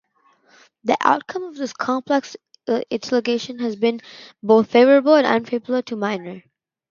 [0.83, 2.35] The outcome of this complex
[2.67, 4.01] litigation has been
[4.41, 6.41] both favorable and unfavorable to Minor.